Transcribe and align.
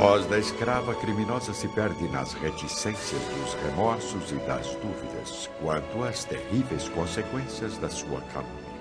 A 0.00 0.02
voz 0.02 0.24
da 0.28 0.38
escrava 0.38 0.94
criminosa 0.94 1.52
se 1.52 1.68
perde 1.68 2.08
nas 2.08 2.32
reticências 2.32 3.20
dos 3.20 3.52
remorsos 3.62 4.32
e 4.32 4.36
das 4.46 4.66
dúvidas 4.76 5.50
quanto 5.60 6.02
às 6.02 6.24
terríveis 6.24 6.88
consequências 6.88 7.76
da 7.76 7.90
sua 7.90 8.22
calúnia. 8.32 8.80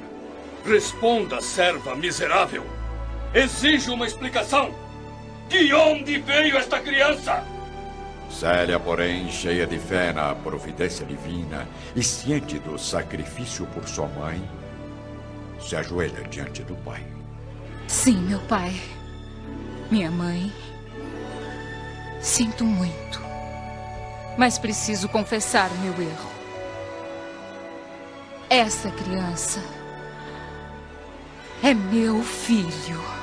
Responda, 0.65 1.41
serva 1.41 1.93
miserável. 1.93 2.65
Exijo 3.33 3.95
uma 3.95 4.07
explicação. 4.07 4.73
De 5.49 5.73
onde 5.73 6.19
veio 6.19 6.55
esta 6.55 6.79
criança? 6.79 7.43
Célia, 8.31 8.79
porém, 8.79 9.29
cheia 9.29 9.67
de 9.67 9.77
fé 9.77 10.13
na 10.13 10.33
providência 10.35 11.05
divina 11.05 11.67
e 11.97 12.01
ciente 12.01 12.57
do 12.59 12.79
sacrifício 12.79 13.65
por 13.73 13.85
sua 13.89 14.07
mãe, 14.07 14.41
se 15.59 15.75
ajoelha 15.75 16.23
diante 16.29 16.63
do 16.63 16.77
pai. 16.77 17.05
Sim, 17.89 18.19
meu 18.21 18.39
pai. 18.47 18.73
Minha 19.91 20.09
mãe. 20.09 20.49
Sinto 22.21 22.65
muito. 22.65 23.21
Mas 24.37 24.57
preciso 24.57 25.07
confessar 25.09 25.69
meu 25.81 25.93
erro. 25.93 26.29
Essa 28.49 28.89
criança 28.91 29.63
é 31.61 31.73
meu 31.73 32.23
filho. 32.23 33.18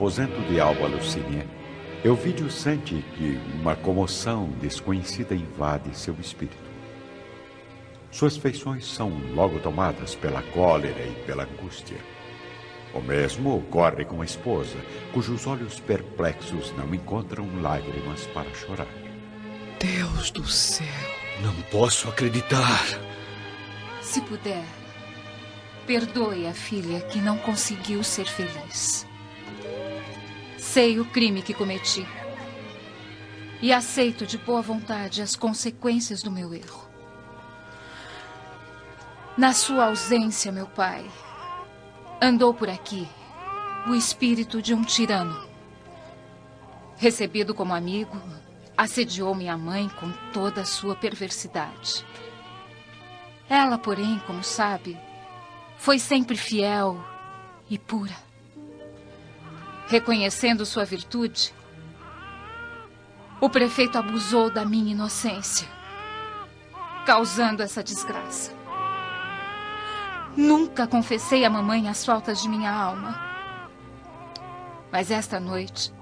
Aposento 0.00 0.40
de 0.48 0.58
Alba 0.58 0.86
Lucínia, 0.86 1.46
eu 2.02 2.16
vi 2.16 2.34
sente 2.50 3.04
que 3.18 3.38
uma 3.60 3.76
comoção 3.76 4.48
desconhecida 4.58 5.34
invade 5.34 5.94
seu 5.94 6.14
espírito. 6.18 6.56
Suas 8.10 8.34
feições 8.34 8.86
são 8.86 9.10
logo 9.34 9.60
tomadas 9.60 10.14
pela 10.14 10.40
cólera 10.54 11.02
e 11.02 11.12
pela 11.26 11.42
angústia. 11.44 11.98
O 12.94 13.00
mesmo 13.02 13.58
ocorre 13.58 14.06
com 14.06 14.22
a 14.22 14.24
esposa, 14.24 14.78
cujos 15.12 15.46
olhos 15.46 15.78
perplexos 15.80 16.72
não 16.78 16.94
encontram 16.94 17.46
lágrimas 17.60 18.26
para 18.28 18.48
chorar. 18.54 18.88
Deus 19.78 20.30
do 20.30 20.48
céu, 20.48 20.86
não 21.42 21.54
posso 21.70 22.08
acreditar. 22.08 22.86
Se 24.00 24.22
puder, 24.22 24.64
perdoe 25.86 26.46
a 26.46 26.54
filha 26.54 27.02
que 27.02 27.18
não 27.18 27.36
conseguiu 27.36 28.02
ser 28.02 28.24
feliz. 28.24 29.09
Sei 30.72 31.00
o 31.00 31.04
crime 31.04 31.42
que 31.42 31.52
cometi. 31.52 32.06
E 33.60 33.72
aceito 33.72 34.24
de 34.24 34.38
boa 34.38 34.62
vontade 34.62 35.20
as 35.20 35.34
consequências 35.34 36.22
do 36.22 36.30
meu 36.30 36.54
erro. 36.54 36.88
Na 39.36 39.52
sua 39.52 39.86
ausência, 39.86 40.52
meu 40.52 40.68
pai, 40.68 41.04
andou 42.22 42.54
por 42.54 42.70
aqui 42.70 43.08
o 43.88 43.96
espírito 43.96 44.62
de 44.62 44.72
um 44.72 44.84
tirano. 44.84 45.44
Recebido 46.98 47.52
como 47.52 47.74
amigo, 47.74 48.16
assediou 48.76 49.34
minha 49.34 49.58
mãe 49.58 49.88
com 49.98 50.12
toda 50.32 50.60
a 50.60 50.64
sua 50.64 50.94
perversidade. 50.94 52.06
Ela, 53.48 53.76
porém, 53.76 54.22
como 54.24 54.44
sabe, 54.44 54.96
foi 55.76 55.98
sempre 55.98 56.36
fiel 56.36 57.04
e 57.68 57.76
pura 57.76 58.29
reconhecendo 59.90 60.64
sua 60.64 60.84
virtude, 60.84 61.52
o 63.40 63.50
prefeito 63.50 63.98
abusou 63.98 64.48
da 64.48 64.64
minha 64.64 64.92
inocência, 64.92 65.66
causando 67.04 67.60
essa 67.60 67.82
desgraça. 67.82 68.52
Nunca 70.36 70.86
confessei 70.86 71.44
à 71.44 71.50
mamãe 71.50 71.88
as 71.88 72.04
faltas 72.04 72.40
de 72.40 72.48
minha 72.48 72.70
alma. 72.70 73.20
Mas 74.92 75.10
esta 75.10 75.40
noite, 75.40 75.92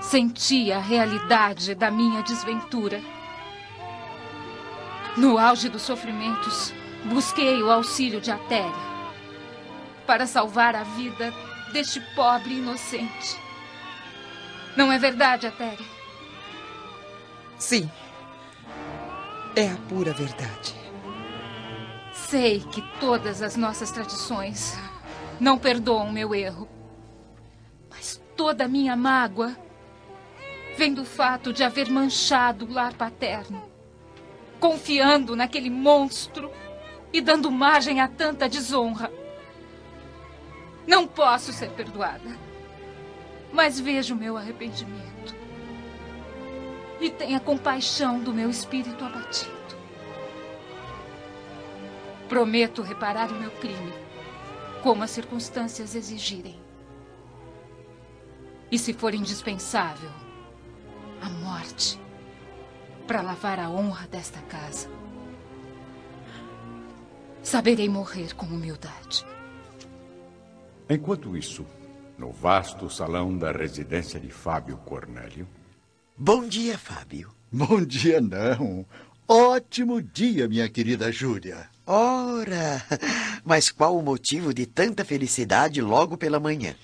senti 0.00 0.72
a 0.72 0.78
realidade 0.78 1.74
da 1.74 1.90
minha 1.90 2.22
desventura. 2.22 2.98
No 5.18 5.36
auge 5.36 5.68
dos 5.68 5.82
sofrimentos, 5.82 6.72
busquei 7.04 7.62
o 7.62 7.70
auxílio 7.70 8.22
de 8.22 8.30
Atéria 8.30 8.94
para 10.06 10.26
salvar 10.26 10.74
a 10.74 10.82
vida 10.82 11.30
deste 11.74 12.00
pobre 12.14 12.54
inocente. 12.54 13.36
Não 14.76 14.92
é 14.92 14.98
verdade, 14.98 15.48
Atéria? 15.48 15.84
Sim. 17.58 17.90
É 19.56 19.68
a 19.68 19.76
pura 19.88 20.12
verdade. 20.12 20.72
Sei 22.12 22.60
que 22.60 22.80
todas 23.00 23.42
as 23.42 23.56
nossas 23.56 23.90
tradições 23.90 24.78
não 25.40 25.58
perdoam 25.58 26.12
meu 26.12 26.32
erro. 26.32 26.68
Mas 27.90 28.22
toda 28.36 28.66
a 28.66 28.68
minha 28.68 28.94
mágoa 28.94 29.56
vem 30.76 30.94
do 30.94 31.04
fato 31.04 31.52
de 31.52 31.64
haver 31.64 31.90
manchado 31.90 32.66
o 32.66 32.72
lar 32.72 32.94
paterno, 32.94 33.68
confiando 34.60 35.34
naquele 35.34 35.70
monstro 35.70 36.52
e 37.12 37.20
dando 37.20 37.50
margem 37.50 38.00
a 38.00 38.06
tanta 38.06 38.48
desonra. 38.48 39.23
Não 40.86 41.06
posso 41.06 41.52
ser 41.52 41.70
perdoada. 41.70 42.38
Mas 43.52 43.80
veja 43.80 44.14
o 44.14 44.16
meu 44.16 44.36
arrependimento. 44.36 45.34
E 47.00 47.10
tenha 47.10 47.40
compaixão 47.40 48.20
do 48.20 48.32
meu 48.32 48.50
espírito 48.50 49.04
abatido. 49.04 49.52
Prometo 52.28 52.82
reparar 52.82 53.30
o 53.30 53.34
meu 53.34 53.50
crime, 53.52 53.92
como 54.82 55.02
as 55.02 55.10
circunstâncias 55.10 55.94
exigirem. 55.94 56.58
E 58.70 58.78
se 58.78 58.92
for 58.92 59.14
indispensável, 59.14 60.10
a 61.20 61.28
morte 61.28 62.00
para 63.06 63.22
lavar 63.22 63.60
a 63.60 63.68
honra 63.68 64.06
desta 64.06 64.40
casa. 64.42 64.88
Saberei 67.42 67.88
morrer 67.88 68.34
com 68.34 68.46
humildade. 68.46 69.24
Enquanto 70.88 71.36
isso, 71.36 71.64
no 72.18 72.30
vasto 72.30 72.90
salão 72.90 73.36
da 73.36 73.50
residência 73.50 74.20
de 74.20 74.28
Fábio 74.30 74.76
Cornélio. 74.78 75.48
Bom 76.16 76.46
dia, 76.46 76.76
Fábio. 76.76 77.32
Bom 77.50 77.82
dia, 77.82 78.20
não. 78.20 78.84
Ótimo 79.26 80.02
dia, 80.02 80.46
minha 80.46 80.68
querida 80.68 81.10
Júlia. 81.10 81.68
Ora, 81.86 82.84
mas 83.44 83.70
qual 83.70 83.96
o 83.96 84.02
motivo 84.02 84.52
de 84.52 84.66
tanta 84.66 85.04
felicidade 85.04 85.80
logo 85.80 86.16
pela 86.18 86.38
manhã? 86.38 86.74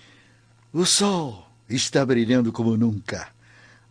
O 0.73 0.87
sol 0.87 1.47
está 1.69 2.05
brilhando 2.05 2.53
como 2.53 2.77
nunca. 2.77 3.29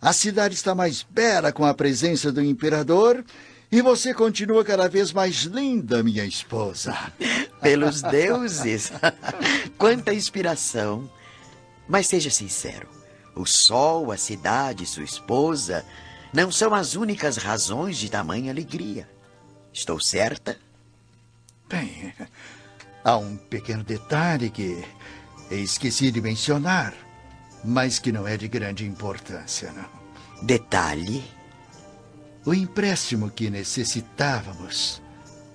A 0.02 0.14
cidade 0.14 0.56
está 0.56 0.74
mais 0.74 1.04
bela 1.04 1.52
com 1.52 1.66
a 1.66 1.74
presença 1.74 2.32
do 2.32 2.42
imperador 2.42 3.24
e 3.72 3.82
você 3.82 4.14
continua 4.14 4.64
cada 4.64 4.88
vez 4.88 5.14
mais 5.14 5.44
linda, 5.44 6.02
minha 6.02 6.26
esposa. 6.26 6.98
Pelos 7.62 8.02
deuses! 8.02 8.92
Quanta 9.78 10.14
inspiração! 10.14 11.10
Mas 11.88 12.08
seja 12.08 12.30
sincero: 12.30 12.88
o 13.36 13.46
sol, 13.46 14.12
a 14.12 14.18
cidade, 14.18 14.86
sua 14.86 15.04
esposa 15.04 15.86
não 16.34 16.52
são 16.52 16.74
as 16.74 16.96
únicas 16.96 17.38
razões 17.38 17.98
de 17.98 18.10
tamanha 18.10 18.52
alegria. 18.52 19.10
Estou 19.74 20.00
certa? 20.00 20.58
Bem, 21.68 22.14
há 23.04 23.18
um 23.18 23.38
pequeno 23.38 23.84
detalhe 23.84 24.50
que 24.50 24.84
esqueci 25.52 26.12
de 26.12 26.22
mencionar, 26.22 26.94
mas 27.64 28.00
que 28.00 28.12
não 28.12 28.28
é 28.28 28.38
de 28.38 28.48
grande 28.48 28.86
importância, 28.86 29.72
não. 29.72 29.90
Detalhe? 30.44 31.24
O 32.46 32.54
empréstimo 32.54 33.30
que 33.30 33.50
necessitávamos 33.50 35.02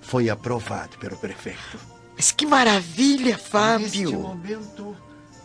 foi 0.03 0.29
aprovado 0.29 0.99
pelo 0.99 1.17
prefeito. 1.17 1.94
Mas 2.17 2.31
que 2.31 2.47
maravilha, 2.47 3.37
Fábio! 3.37 3.87
Neste 3.87 4.17
momento, 4.17 4.97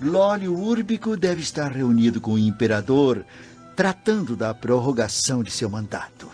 Lólio 0.01 0.57
Úrbico 0.57 1.17
deve 1.17 1.41
estar 1.41 1.71
reunido 1.71 2.21
com 2.21 2.33
o 2.33 2.39
imperador, 2.39 3.25
tratando 3.75 4.35
da 4.35 4.53
prorrogação 4.53 5.43
de 5.43 5.51
seu 5.51 5.69
mandato. 5.69 6.29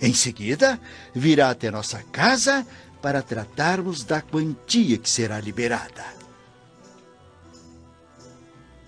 Em 0.00 0.14
seguida, 0.14 0.80
virá 1.14 1.50
até 1.50 1.70
nossa 1.70 2.02
casa 2.04 2.66
para 3.02 3.22
tratarmos 3.22 4.02
da 4.02 4.20
quantia 4.20 4.96
que 4.98 5.08
será 5.08 5.40
liberada. 5.40 6.04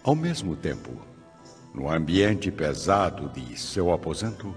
Ao 0.03 0.15
mesmo 0.17 0.57
tempo, 0.57 0.91
No 1.75 1.91
ambiente 1.91 2.51
pesado 2.51 3.31
de 3.31 3.59
seu 3.59 3.91
aposento, 3.93 4.55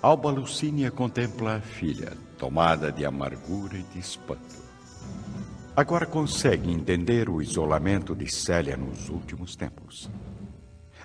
Alba 0.00 0.30
Lucínia 0.30 0.90
contempla 0.90 1.56
a 1.56 1.60
filha, 1.60 2.16
tomada 2.38 2.90
de 2.90 3.04
amargura 3.04 3.76
e 3.76 3.82
de 3.82 3.98
espanto. 3.98 4.65
Agora 5.76 6.06
consegue 6.06 6.70
entender 6.70 7.28
o 7.28 7.42
isolamento 7.42 8.16
de 8.16 8.32
Célia 8.32 8.78
nos 8.78 9.10
últimos 9.10 9.54
tempos. 9.54 10.10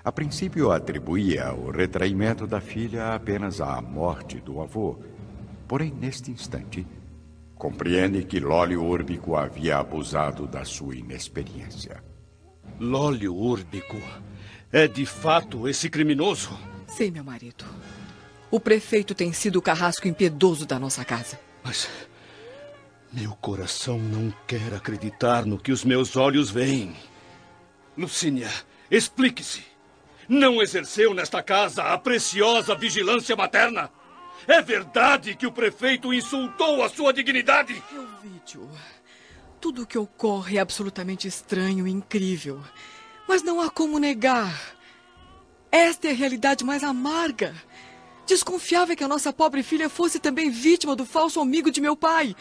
A 0.02 0.10
princípio 0.10 0.72
atribuía 0.72 1.52
o 1.52 1.70
retraimento 1.70 2.46
da 2.46 2.58
filha 2.58 3.14
apenas 3.14 3.60
à 3.60 3.82
morte 3.82 4.40
do 4.40 4.62
avô, 4.62 4.98
porém, 5.68 5.92
neste 5.92 6.30
instante, 6.30 6.86
compreende 7.54 8.24
que 8.24 8.40
Lólio 8.40 8.82
Úrbico 8.82 9.36
havia 9.36 9.76
abusado 9.76 10.46
da 10.46 10.64
sua 10.64 10.96
inexperiência. 10.96 12.02
Lólio 12.80 13.34
Úrbico 13.36 14.00
é 14.72 14.88
de 14.88 15.04
fato 15.04 15.68
esse 15.68 15.90
criminoso? 15.90 16.58
Sim, 16.86 17.10
meu 17.10 17.22
marido. 17.22 17.66
O 18.50 18.58
prefeito 18.58 19.14
tem 19.14 19.34
sido 19.34 19.56
o 19.56 19.62
carrasco 19.62 20.08
impiedoso 20.08 20.64
da 20.64 20.78
nossa 20.78 21.04
casa. 21.04 21.38
Mas 21.62 21.88
meu 23.12 23.36
coração 23.36 23.98
não 23.98 24.32
quer 24.46 24.72
acreditar 24.74 25.44
no 25.44 25.58
que 25.58 25.70
os 25.70 25.84
meus 25.84 26.16
olhos 26.16 26.50
veem. 26.50 26.96
Lucínia, 27.96 28.50
explique-se. 28.90 29.62
Não 30.28 30.62
exerceu 30.62 31.12
nesta 31.12 31.42
casa 31.42 31.82
a 31.82 31.98
preciosa 31.98 32.74
vigilância 32.74 33.36
materna? 33.36 33.90
É 34.46 34.62
verdade 34.62 35.34
que 35.34 35.46
o 35.46 35.52
prefeito 35.52 36.12
insultou 36.12 36.82
a 36.82 36.88
sua 36.88 37.12
dignidade? 37.12 37.82
Elvídio, 37.92 38.68
tudo 39.60 39.82
o 39.82 39.86
que 39.86 39.98
ocorre 39.98 40.56
é 40.56 40.60
absolutamente 40.60 41.28
estranho 41.28 41.86
e 41.86 41.90
incrível. 41.90 42.60
Mas 43.28 43.42
não 43.42 43.60
há 43.60 43.70
como 43.70 43.98
negar. 43.98 44.74
Esta 45.70 46.08
é 46.08 46.10
a 46.12 46.14
realidade 46.14 46.64
mais 46.64 46.82
amarga. 46.82 47.54
Desconfiava 48.26 48.96
que 48.96 49.04
a 49.04 49.08
nossa 49.08 49.32
pobre 49.32 49.62
filha 49.62 49.88
fosse 49.88 50.18
também 50.18 50.50
vítima 50.50 50.96
do 50.96 51.04
falso 51.04 51.40
amigo 51.40 51.70
de 51.70 51.80
meu 51.80 51.96
pai. 51.96 52.34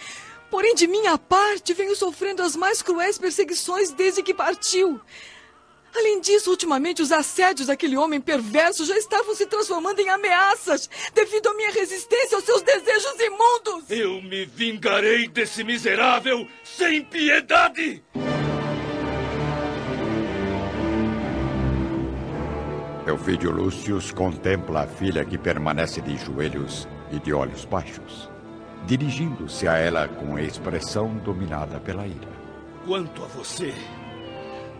Porém, 0.51 0.75
de 0.75 0.85
minha 0.85 1.17
parte, 1.17 1.73
venho 1.73 1.95
sofrendo 1.95 2.43
as 2.43 2.57
mais 2.57 2.81
cruéis 2.81 3.17
perseguições 3.17 3.91
desde 3.91 4.21
que 4.21 4.33
partiu. 4.33 4.99
Além 5.95 6.21
disso, 6.21 6.49
ultimamente 6.51 7.01
os 7.01 7.11
assédios 7.11 7.67
daquele 7.67 7.97
homem 7.97 8.21
perverso 8.21 8.85
já 8.85 8.97
estavam 8.97 9.33
se 9.33 9.45
transformando 9.45 9.99
em 9.99 10.09
ameaças 10.09 10.89
devido 11.13 11.47
à 11.47 11.53
minha 11.53 11.71
resistência 11.71 12.35
aos 12.35 12.45
seus 12.45 12.61
desejos 12.61 13.19
imundos. 13.19 13.89
Eu 13.89 14.21
me 14.21 14.45
vingarei 14.45 15.27
desse 15.27 15.63
miserável 15.63 16.47
sem 16.63 17.03
piedade! 17.03 18.03
Elvídio 23.07 23.51
Lúcius 23.51 24.11
contempla 24.11 24.83
a 24.83 24.87
filha 24.87 25.25
que 25.25 25.37
permanece 25.37 25.99
de 26.01 26.15
joelhos 26.17 26.87
e 27.11 27.19
de 27.19 27.33
olhos 27.33 27.65
baixos, 27.65 28.29
dirigindo-se 28.85 29.67
a 29.67 29.77
ela 29.77 30.07
com 30.07 30.37
expressão 30.39 31.15
dominada 31.17 31.79
pela 31.79 32.05
ira. 32.05 32.41
Quanto 32.85 33.23
a 33.23 33.27
você, 33.27 33.73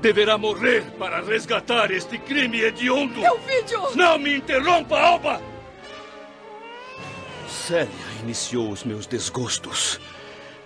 deverá 0.01 0.37
morrer 0.37 0.83
para 0.97 1.21
resgatar 1.21 1.91
este 1.91 2.17
crime 2.17 2.61
hediondo. 2.61 3.23
Elvídio! 3.23 3.95
Não 3.95 4.17
me 4.17 4.37
interrompa, 4.37 4.99
Alba! 4.99 5.41
Célia 7.47 7.89
iniciou 8.23 8.71
os 8.71 8.83
meus 8.83 9.05
desgostos 9.05 9.99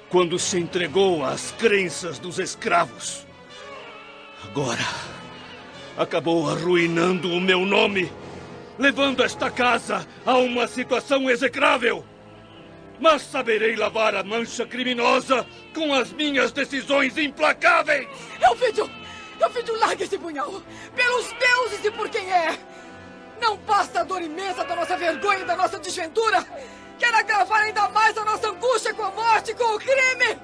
quando 0.10 0.40
se 0.40 0.58
entregou 0.58 1.26
às 1.26 1.52
crenças 1.52 2.20
dos 2.20 2.40
escravos. 2.40 3.26
Agora, 4.44 4.86
acabou 5.98 6.50
arruinando 6.50 7.30
o 7.30 7.42
meu 7.42 7.66
nome, 7.66 8.12
levando 8.78 9.24
esta 9.24 9.50
casa 9.50 10.08
a 10.26 10.38
uma 10.38 10.68
situação 10.68 11.30
execrável. 11.30 12.06
Mas 13.00 13.24
saberei 13.24 13.76
lavar 13.76 14.16
a 14.16 14.24
mancha 14.24 14.66
criminosa 14.66 15.46
com 15.74 15.94
as 15.94 16.12
minhas 16.14 16.52
decisões 16.52 17.18
implacáveis. 17.18 18.08
Elvídio! 18.42 18.90
Elvídio, 19.40 19.78
largue 19.80 20.04
esse 20.04 20.18
punhal! 20.18 20.62
Pelos 20.96 21.34
deuses 21.34 21.86
e 21.86 21.92
por 21.92 22.10
quem 22.10 22.32
é! 22.32 22.58
Não 23.42 23.58
basta 23.58 24.00
a 24.00 24.04
dor 24.04 24.22
imensa 24.22 24.64
da 24.64 24.76
nossa 24.76 24.96
vergonha 24.96 25.40
e 25.40 25.46
da 25.46 25.56
nossa 25.56 25.78
desventura! 25.78 26.46
Quer 26.98 27.14
agravar 27.14 27.64
ainda 27.64 27.90
mais 27.90 28.18
a 28.18 28.24
nossa 28.24 28.50
angústia 28.50 28.94
com 28.94 29.04
a 29.04 29.12
morte, 29.12 29.54
com 29.54 29.76
o 29.76 29.80
crime? 29.80 30.40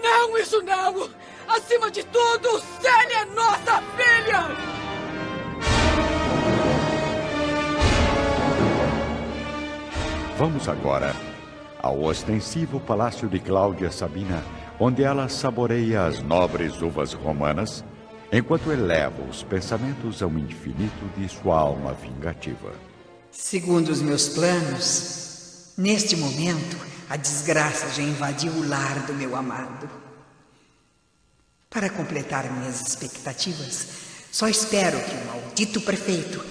Não, 0.00 0.38
isso 0.38 0.62
não! 0.62 1.10
Acima 1.48 1.90
de 1.90 2.04
tudo, 2.04 2.60
Célia 2.80 3.18
é 3.18 3.24
nossa 3.26 3.82
filha! 3.96 4.76
Vamos 10.38 10.68
agora 10.68 11.35
ao 11.86 12.02
ostensivo 12.02 12.80
palácio 12.80 13.28
de 13.28 13.38
Cláudia 13.38 13.90
Sabina, 13.90 14.44
onde 14.78 15.04
ela 15.04 15.28
saboreia 15.28 16.04
as 16.04 16.20
nobres 16.20 16.82
uvas 16.82 17.12
romanas, 17.12 17.84
enquanto 18.32 18.72
eleva 18.72 19.22
os 19.22 19.42
pensamentos 19.44 20.22
ao 20.22 20.30
infinito 20.32 21.06
de 21.16 21.28
sua 21.28 21.58
alma 21.58 21.92
vingativa. 21.94 22.72
Segundo 23.30 23.90
os 23.90 24.02
meus 24.02 24.28
planos, 24.28 25.72
neste 25.78 26.16
momento, 26.16 26.76
a 27.08 27.16
desgraça 27.16 27.88
já 27.94 28.02
invadiu 28.02 28.52
o 28.52 28.68
lar 28.68 29.06
do 29.06 29.14
meu 29.14 29.36
amado. 29.36 29.88
Para 31.70 31.88
completar 31.88 32.50
minhas 32.50 32.80
expectativas, 32.80 33.88
só 34.32 34.48
espero 34.48 34.98
que 34.98 35.14
o 35.14 35.26
maldito 35.26 35.80
prefeito 35.80 36.44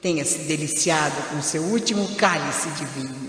tenha 0.00 0.24
se 0.24 0.44
deliciado 0.44 1.28
com 1.30 1.42
seu 1.42 1.62
último 1.62 2.16
cálice 2.16 2.70
de 2.70 2.84
vinho. 2.86 3.27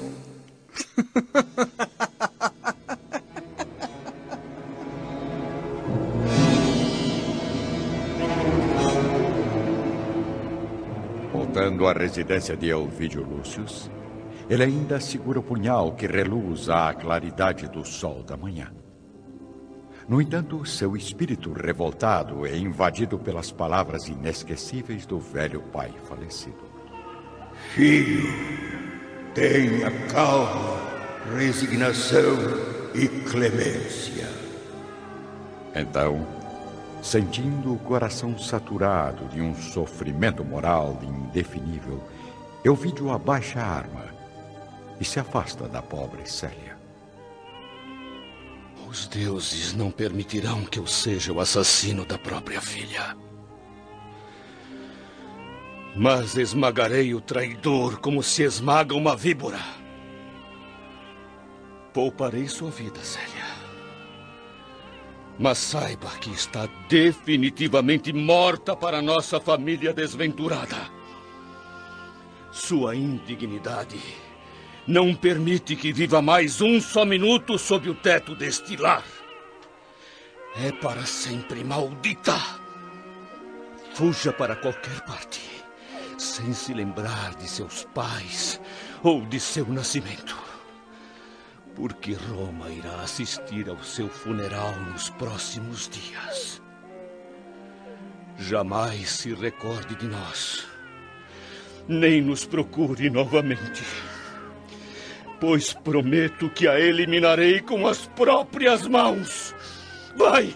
Voltando 11.31 11.88
à 11.88 11.94
residência 11.94 12.56
de 12.56 12.70
Elvídio 12.70 13.24
Lúcius, 13.24 13.90
ele 14.50 14.63
ainda 14.63 15.00
segura 15.00 15.39
o 15.39 15.44
punhal 15.44 15.94
que 15.94 16.08
reluz 16.08 16.70
à 16.70 16.94
claridade 16.94 17.68
do 17.68 17.86
sol 17.86 18.24
da 18.24 18.36
manhã. 18.36 18.72
No 20.08 20.20
entanto, 20.20 20.65
seu 20.65 20.98
espírito 20.98 21.53
revoltado 21.53 22.46
é 22.46 22.58
invadido 22.58 23.20
pelas 23.20 23.51
palavras 23.51 24.08
inesquecíveis 24.08 25.06
do 25.06 25.20
velho 25.20 25.62
pai 25.72 25.94
falecido. 26.06 26.63
Filho, 27.75 28.24
tenha 29.33 29.91
calma, 30.07 30.79
resignação 31.38 32.38
e 32.93 33.07
clemência. 33.07 34.27
Então, 35.75 36.27
sentindo 37.01 37.74
o 37.74 37.79
coração 37.79 38.38
saturado 38.38 39.25
de 39.27 39.41
um 39.41 39.55
sofrimento 39.55 40.43
moral 40.43 41.00
indefinível, 41.03 42.03
Elvídio 42.63 43.12
abaixa 43.12 43.62
a 43.62 43.65
arma 43.65 44.05
e 45.00 45.05
se 45.05 45.19
afasta 45.19 45.67
da 45.67 45.81
pobre 45.81 46.29
Célia. 46.29 46.77
Os 48.89 49.07
deuses 49.07 49.74
não 49.74 49.91
permitirão 49.91 50.65
que 50.65 50.79
eu 50.79 50.88
seja 50.88 51.31
o 51.31 51.39
assassino 51.39 52.05
da 52.05 52.17
própria 52.17 52.59
filha. 52.59 53.15
Mas 56.01 56.38
esmagarei 56.38 57.13
o 57.13 57.20
traidor 57.20 58.00
como 58.00 58.24
se 58.24 58.44
esmaga 58.44 58.96
uma 58.96 59.18
víbora. 59.18 59.60
Pouparei 61.94 62.48
sua 62.48 62.72
vida, 62.72 63.01
Célia. 63.01 63.44
Mas 65.38 65.58
saiba 65.58 66.10
que 66.12 66.29
está 66.29 66.70
definitivamente 66.88 68.13
morta 68.13 68.77
para 68.77 69.01
nossa 69.01 69.41
família 69.41 69.91
desventurada. 69.91 70.89
Sua 72.50 72.96
indignidade 72.96 74.00
não 74.88 75.13
permite 75.13 75.75
que 75.75 75.91
viva 75.91 76.22
mais 76.22 76.62
um 76.62 76.79
só 76.79 77.03
minuto 77.03 77.60
sob 77.60 77.89
o 77.89 77.96
teto 77.96 78.34
deste 78.36 78.77
lar. 78.77 79.03
É 80.56 80.72
para 80.72 81.06
sempre 81.06 81.62
maldita. 81.62 82.39
Fuja 83.94 84.32
para 84.32 84.56
qualquer 84.56 85.01
parte, 85.01 85.49
sem 86.22 86.54
se 86.54 86.74
lembrar 86.74 87.36
de 87.36 87.48
seus 87.48 87.86
pais 87.94 88.60
ou 89.04 89.26
de 89.26 89.40
seu 89.40 89.66
nascimento. 89.68 90.38
Porque 91.76 92.14
Roma 92.14 92.70
irá 92.70 93.02
assistir 93.02 93.70
ao 93.70 93.82
seu 93.84 94.10
funeral 94.10 94.76
nos 94.92 95.10
próximos 95.12 95.90
dias. 95.90 96.62
Jamais 98.38 99.10
se 99.10 99.34
recorde 99.34 99.96
de 99.96 100.08
nós, 100.08 100.68
nem 101.88 102.22
nos 102.22 102.46
procure 102.46 103.10
novamente 103.10 103.84
pois 105.40 105.74
prometo 105.74 106.50
que 106.50 106.68
a 106.68 106.80
eliminarei 106.80 107.62
com 107.62 107.88
as 107.88 108.06
próprias 108.08 108.86
mãos. 108.88 109.56
Vai! 110.16 110.54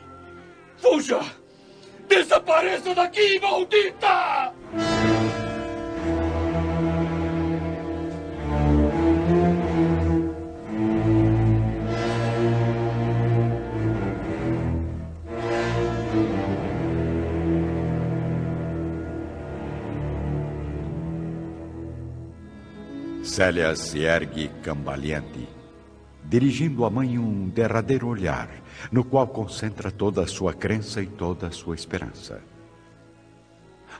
Fuja! 0.78 1.20
Desapareça 2.08 2.94
daqui, 2.94 3.40
maldita! 3.40 4.54
Célia 23.24 23.74
se 23.74 24.00
ergue 24.00 24.50
cambaleante, 24.62 25.48
dirigindo 26.26 26.84
à 26.84 26.90
mãe 26.90 27.18
um 27.18 27.48
derradeiro 27.48 28.08
olhar, 28.08 28.50
no 28.92 29.02
qual 29.02 29.26
concentra 29.28 29.90
toda 29.90 30.24
a 30.24 30.28
sua 30.28 30.54
crença 30.54 31.02
e 31.02 31.06
toda 31.06 31.48
a 31.48 31.52
sua 31.52 31.74
esperança. 31.74 32.42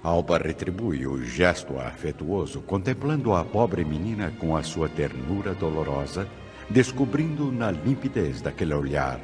Alba 0.04 0.38
retribui 0.38 1.08
o 1.08 1.24
gesto 1.24 1.80
afetuoso, 1.80 2.62
contemplando 2.64 3.34
a 3.34 3.46
pobre 3.46 3.86
menina 3.86 4.30
com 4.38 4.58
a 4.58 4.62
sua 4.62 4.90
ternura 4.90 5.54
dolorosa, 5.54 6.28
descobrindo 6.70 7.50
na 7.50 7.72
limpidez 7.72 8.42
daquele 8.42 8.74
olhar 8.74 9.22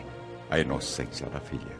a 0.49 0.57
inocência 0.57 1.27
da 1.27 1.41
filha. 1.41 1.77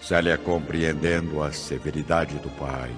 Célia, 0.00 0.38
compreendendo 0.38 1.42
a 1.42 1.52
severidade 1.52 2.36
do 2.36 2.48
pai, 2.58 2.90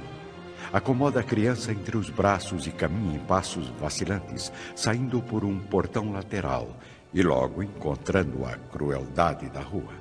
acomoda 0.73 1.21
a 1.21 1.23
criança 1.23 1.73
entre 1.73 1.97
os 1.97 2.11
braços 2.11 2.67
e 2.67 2.71
caminha 2.71 3.17
em 3.17 3.25
passos 3.25 3.69
vacilantes, 3.81 4.53
saindo 4.75 5.23
por 5.23 5.45
um 5.45 5.59
portão 5.59 6.13
lateral 6.13 6.77
e 7.13 7.23
logo 7.23 7.63
encontrando 7.63 8.45
a 8.45 8.57
crueldade 8.57 9.49
da 9.49 9.61
rua. 9.61 9.95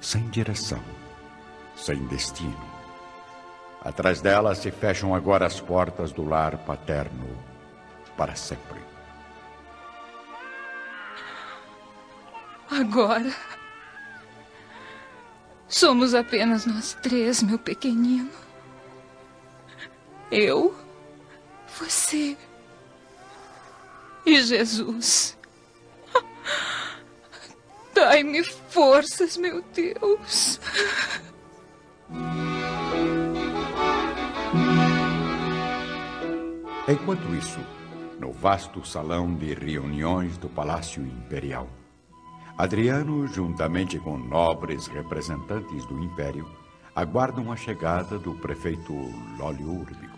Sem 0.00 0.28
direção, 0.28 0.82
sem 1.76 2.06
destino. 2.06 2.70
Atrás 3.82 4.20
dela 4.20 4.54
se 4.54 4.70
fecham 4.70 5.14
agora 5.14 5.46
as 5.46 5.60
portas 5.60 6.12
do 6.12 6.22
lar 6.22 6.58
paterno 6.58 7.28
para 8.16 8.34
sempre. 8.34 8.80
Agora. 12.70 13.34
Somos 15.66 16.14
apenas 16.14 16.66
nós 16.66 16.96
três, 17.00 17.42
meu 17.42 17.58
pequenino. 17.58 18.49
Eu, 20.30 20.74
você 21.78 22.36
e 24.24 24.42
Jesus. 24.42 25.36
Dai-me 27.94 28.44
forças, 28.44 29.36
meu 29.36 29.62
Deus. 29.74 30.60
Enquanto 36.88 37.34
isso, 37.34 37.60
no 38.18 38.32
vasto 38.32 38.84
salão 38.84 39.34
de 39.34 39.54
reuniões 39.54 40.36
do 40.38 40.48
Palácio 40.48 41.04
Imperial, 41.06 41.68
Adriano, 42.58 43.26
juntamente 43.26 43.98
com 43.98 44.18
nobres 44.18 44.86
representantes 44.86 45.86
do 45.86 45.98
Império, 46.02 46.50
aguardam 46.94 47.50
a 47.52 47.56
chegada 47.56 48.18
do 48.18 48.34
prefeito 48.34 48.92
Lólio 49.38 49.70
Úrbico. 49.70 50.09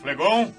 Flegon, 0.00 0.52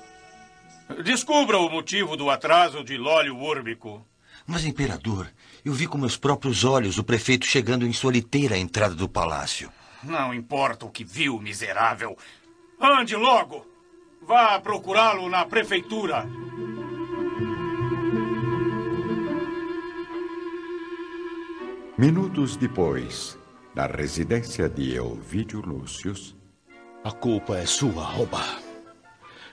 descubra 1.03 1.57
o 1.57 1.69
motivo 1.69 2.15
do 2.15 2.29
atraso 2.29 2.83
de 2.83 2.95
Lólio 2.97 3.37
Úrbico. 3.37 4.05
Mas, 4.45 4.65
imperador, 4.65 5.27
eu 5.65 5.73
vi 5.73 5.87
com 5.87 5.97
meus 5.97 6.17
próprios 6.17 6.63
olhos 6.63 6.97
o 6.97 7.03
prefeito 7.03 7.45
chegando 7.45 7.85
em 7.85 7.93
soliteira 7.93 8.55
à 8.55 8.57
entrada 8.57 8.93
do 8.93 9.09
palácio. 9.09 9.71
Não 10.03 10.33
importa 10.33 10.85
o 10.85 10.91
que 10.91 11.03
viu, 11.03 11.39
miserável. 11.39 12.17
Ande 12.79 13.15
logo! 13.15 13.65
Vá 14.23 14.59
procurá-lo 14.59 15.27
na 15.29 15.45
prefeitura. 15.45 16.27
Minutos 21.97 22.55
depois, 22.55 23.37
na 23.73 23.87
residência 23.87 24.69
de 24.69 24.95
Elvídio 24.95 25.61
Lúcius. 25.61 26.35
A 27.03 27.11
culpa 27.11 27.57
é 27.57 27.65
sua, 27.65 28.05
Alba. 28.05 28.60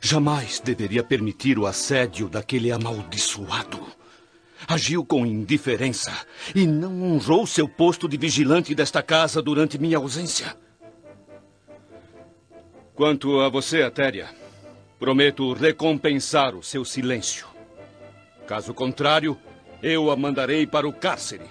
Jamais 0.01 0.61
deveria 0.61 1.03
permitir 1.03 1.59
o 1.59 1.67
assédio 1.67 2.29
daquele 2.29 2.71
amaldiçoado. 2.71 3.81
Agiu 4.67 5.05
com 5.05 5.25
indiferença 5.25 6.13
e 6.55 6.67
não 6.67 7.03
honrou 7.03 7.47
seu 7.47 7.69
posto 7.69 8.09
de 8.09 8.17
vigilante 8.17 8.75
desta 8.75 9.03
casa 9.03 9.41
durante 9.41 9.79
minha 9.79 9.99
ausência. 9.99 10.57
Quanto 12.95 13.41
a 13.41 13.49
você, 13.49 13.83
Atéria, 13.83 14.29
prometo 14.99 15.53
recompensar 15.53 16.57
o 16.57 16.63
seu 16.63 16.85
silêncio. 16.85 17.47
Caso 18.47 18.75
contrário, 18.75 19.39
eu 19.83 20.11
a 20.11 20.17
mandarei 20.17 20.67
para 20.67 20.89
o 20.89 20.93
cárcere. 20.93 21.47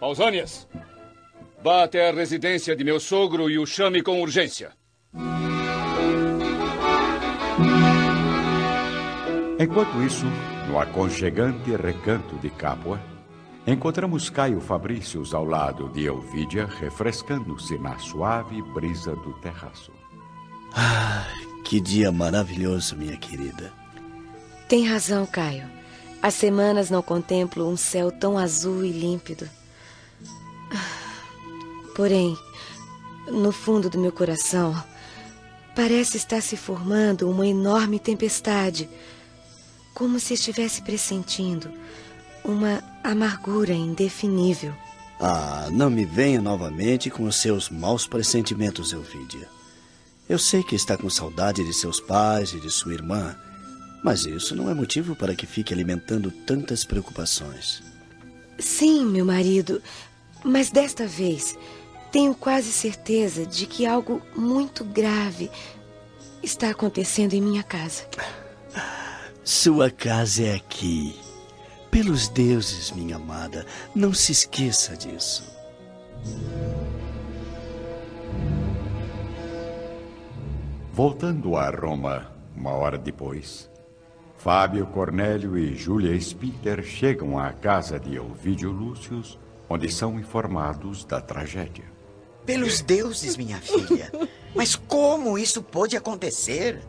Pausanias, 0.00 0.66
vá 1.62 1.84
até 1.84 2.08
a 2.08 2.12
residência 2.12 2.74
de 2.74 2.82
meu 2.82 2.98
sogro 2.98 3.48
e 3.48 3.58
o 3.58 3.66
chame 3.66 4.02
com 4.02 4.20
urgência. 4.20 4.72
Enquanto 9.62 10.02
isso, 10.02 10.26
no 10.68 10.76
aconchegante 10.76 11.70
recanto 11.76 12.34
de 12.38 12.50
Capua, 12.50 13.00
encontramos 13.64 14.28
Caio 14.28 14.60
Fabrícios 14.60 15.32
ao 15.32 15.44
lado 15.44 15.88
de 15.90 16.04
Elvídia, 16.04 16.66
refrescando-se 16.66 17.78
na 17.78 17.96
suave 17.96 18.60
brisa 18.60 19.14
do 19.14 19.32
terraço. 19.34 19.92
Ah, 20.74 21.28
que 21.64 21.80
dia 21.80 22.10
maravilhoso, 22.10 22.96
minha 22.96 23.16
querida. 23.16 23.72
Tem 24.68 24.84
razão, 24.84 25.24
Caio. 25.24 25.70
Há 26.20 26.28
semanas 26.32 26.90
não 26.90 27.00
contemplo 27.00 27.68
um 27.68 27.76
céu 27.76 28.10
tão 28.10 28.36
azul 28.36 28.84
e 28.84 28.90
límpido. 28.90 29.48
Porém, 31.94 32.36
no 33.28 33.52
fundo 33.52 33.88
do 33.88 34.00
meu 34.00 34.10
coração, 34.10 34.74
parece 35.76 36.16
estar 36.16 36.42
se 36.42 36.56
formando 36.56 37.30
uma 37.30 37.46
enorme 37.46 38.00
tempestade 38.00 38.90
como 39.94 40.18
se 40.18 40.34
estivesse 40.34 40.82
pressentindo 40.82 41.70
uma 42.44 42.82
amargura 43.04 43.72
indefinível. 43.72 44.74
Ah, 45.20 45.68
não 45.70 45.88
me 45.88 46.04
venha 46.04 46.40
novamente 46.40 47.08
com 47.08 47.24
os 47.24 47.36
seus 47.36 47.70
maus 47.70 48.06
pressentimentos, 48.06 48.92
Elvídia. 48.92 49.48
Eu 50.28 50.38
sei 50.38 50.62
que 50.62 50.74
está 50.74 50.96
com 50.96 51.08
saudade 51.08 51.64
de 51.64 51.72
seus 51.72 52.00
pais 52.00 52.52
e 52.52 52.60
de 52.60 52.70
sua 52.70 52.94
irmã, 52.94 53.36
mas 54.02 54.24
isso 54.24 54.56
não 54.56 54.68
é 54.68 54.74
motivo 54.74 55.14
para 55.14 55.34
que 55.34 55.46
fique 55.46 55.72
alimentando 55.72 56.30
tantas 56.30 56.84
preocupações. 56.84 57.82
Sim, 58.58 59.04
meu 59.06 59.24
marido, 59.24 59.80
mas 60.44 60.70
desta 60.70 61.06
vez 61.06 61.56
tenho 62.10 62.34
quase 62.34 62.72
certeza 62.72 63.46
de 63.46 63.66
que 63.66 63.86
algo 63.86 64.20
muito 64.34 64.84
grave 64.84 65.50
está 66.42 66.70
acontecendo 66.70 67.34
em 67.34 67.40
minha 67.40 67.62
casa. 67.62 68.04
Sua 69.44 69.90
casa 69.90 70.44
é 70.44 70.54
aqui. 70.54 71.18
Pelos 71.90 72.28
deuses, 72.28 72.92
minha 72.92 73.16
amada, 73.16 73.66
não 73.92 74.14
se 74.14 74.30
esqueça 74.30 74.96
disso. 74.96 75.42
Voltando 80.92 81.56
a 81.56 81.68
Roma, 81.70 82.30
uma 82.56 82.70
hora 82.70 82.96
depois, 82.96 83.68
Fábio 84.36 84.86
Cornélio 84.86 85.58
e 85.58 85.74
Júlia 85.74 86.14
Spinter 86.20 86.80
chegam 86.84 87.36
à 87.36 87.52
casa 87.52 87.98
de 87.98 88.20
Ovidio 88.20 88.70
Lúcius, 88.70 89.40
onde 89.68 89.90
são 89.90 90.20
informados 90.20 91.04
da 91.04 91.20
tragédia. 91.20 91.84
Pelos 92.46 92.80
deuses, 92.80 93.36
minha 93.36 93.58
filha. 93.58 94.12
Mas 94.54 94.76
como 94.76 95.36
isso 95.36 95.62
pôde 95.62 95.96
acontecer? 95.96 96.80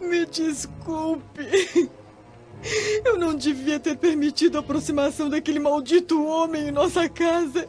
Me 0.00 0.26
desculpe. 0.26 1.90
Eu 3.04 3.16
não 3.18 3.34
devia 3.34 3.78
ter 3.78 3.96
permitido 3.96 4.56
a 4.56 4.60
aproximação 4.60 5.28
daquele 5.28 5.58
maldito 5.58 6.24
homem 6.24 6.68
em 6.68 6.72
nossa 6.72 7.08
casa. 7.08 7.68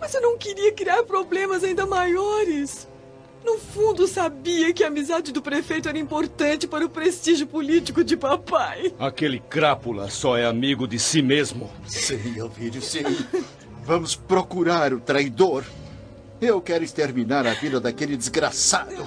Mas 0.00 0.14
eu 0.14 0.20
não 0.20 0.36
queria 0.36 0.72
criar 0.72 1.02
problemas 1.04 1.62
ainda 1.62 1.86
maiores. 1.86 2.88
No 3.44 3.58
fundo, 3.58 4.06
sabia 4.06 4.72
que 4.72 4.84
a 4.84 4.86
amizade 4.86 5.32
do 5.32 5.42
prefeito 5.42 5.88
era 5.88 5.98
importante 5.98 6.66
para 6.66 6.84
o 6.84 6.88
prestígio 6.88 7.46
político 7.46 8.04
de 8.04 8.16
papai. 8.16 8.94
Aquele 8.98 9.40
crápula 9.40 10.08
só 10.08 10.36
é 10.36 10.44
amigo 10.46 10.86
de 10.86 10.98
si 10.98 11.20
mesmo. 11.22 11.68
Sim, 11.86 12.38
Elvídio, 12.38 12.80
sim. 12.80 13.02
Vamos 13.84 14.14
procurar 14.14 14.92
o 14.92 15.00
traidor. 15.00 15.64
Eu 16.42 16.60
quero 16.60 16.82
exterminar 16.82 17.46
a 17.46 17.54
vida 17.54 17.78
daquele 17.78 18.16
desgraçado, 18.16 19.06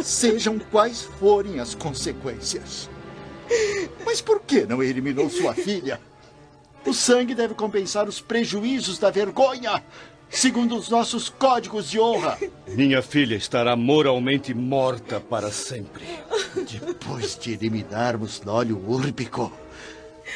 sejam 0.00 0.60
quais 0.70 1.02
forem 1.02 1.58
as 1.58 1.74
consequências. 1.74 2.88
Mas 4.06 4.20
por 4.20 4.40
que 4.42 4.64
não 4.64 4.80
eliminou 4.80 5.28
sua 5.28 5.52
filha? 5.54 6.00
O 6.86 6.94
sangue 6.94 7.34
deve 7.34 7.54
compensar 7.54 8.06
os 8.06 8.20
prejuízos 8.20 8.96
da 8.96 9.10
vergonha, 9.10 9.82
segundo 10.30 10.76
os 10.76 10.88
nossos 10.88 11.28
códigos 11.28 11.90
de 11.90 11.98
honra. 11.98 12.38
Minha 12.68 13.02
filha 13.02 13.34
estará 13.34 13.74
moralmente 13.74 14.54
morta 14.54 15.18
para 15.18 15.50
sempre. 15.50 16.04
Depois 16.54 17.36
de 17.36 17.54
eliminarmos 17.54 18.40
Lólio 18.44 18.80
Úrbico, 18.88 19.52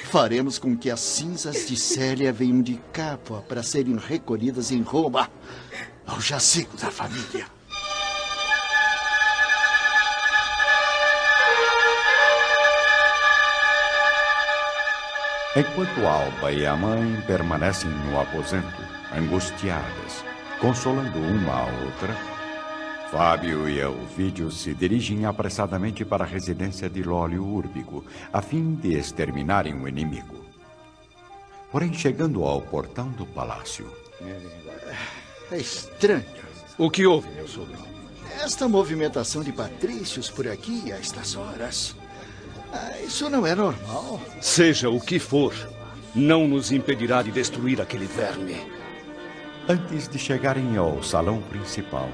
faremos 0.06 0.58
com 0.58 0.76
que 0.76 0.90
as 0.90 0.98
cinzas 0.98 1.68
de 1.68 1.76
Célia 1.76 2.32
venham 2.32 2.62
de 2.62 2.80
Capua 2.92 3.44
para 3.48 3.62
serem 3.62 3.96
recolhidas 3.96 4.72
em 4.72 4.82
Roma 4.82 5.30
ao 6.06 6.20
jazigo 6.20 6.76
da 6.76 6.90
família. 6.90 7.46
Enquanto 15.54 16.06
Alba 16.06 16.50
e 16.50 16.66
a 16.66 16.74
mãe 16.74 17.20
permanecem 17.26 17.90
no 17.90 18.18
aposento, 18.18 18.82
angustiadas, 19.14 20.24
consolando 20.58 21.18
uma 21.18 21.52
a 21.52 21.66
outra, 21.84 22.32
Fábio 23.10 23.68
e 23.68 23.78
Elvídio 23.78 24.50
se 24.50 24.72
dirigem 24.72 25.26
apressadamente 25.26 26.02
para 26.02 26.24
a 26.24 26.26
residência 26.26 26.88
de 26.88 27.02
Lólio 27.02 27.44
Úrbico, 27.44 28.02
a 28.32 28.40
fim 28.40 28.74
de 28.74 28.94
exterminarem 28.94 29.74
o 29.74 29.86
inimigo. 29.86 30.42
Porém, 31.70 31.92
chegando 31.92 32.42
ao 32.42 32.62
portão 32.62 33.10
do 33.10 33.26
palácio 33.26 33.86
estranho. 35.56 36.24
O 36.78 36.90
que 36.90 37.06
houve, 37.06 37.28
meu 37.30 37.46
sogro? 37.46 37.78
Esta 38.42 38.68
movimentação 38.68 39.42
de 39.42 39.52
patrícios 39.52 40.30
por 40.30 40.48
aqui 40.48 40.92
a 40.92 40.96
estas 40.96 41.36
horas. 41.36 41.94
Ah, 42.72 43.00
isso 43.00 43.28
não 43.28 43.46
é 43.46 43.54
normal. 43.54 44.20
Seja 44.40 44.88
o 44.88 45.00
que 45.00 45.18
for, 45.18 45.54
não 46.14 46.48
nos 46.48 46.72
impedirá 46.72 47.22
de 47.22 47.30
destruir 47.30 47.80
aquele 47.80 48.06
verme. 48.06 48.56
Antes 49.68 50.08
de 50.08 50.18
chegarem 50.18 50.76
ao 50.76 51.02
salão 51.02 51.40
principal, 51.42 52.08